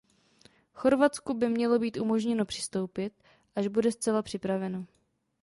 Chorvatsku 0.73 1.33
by 1.33 1.49
mělo 1.49 1.79
být 1.79 1.97
umožněno 1.97 2.45
přistoupit, 2.45 3.13
až 3.55 3.67
bude 3.67 3.91
zcela 3.91 4.21
připraveno. 4.21 4.85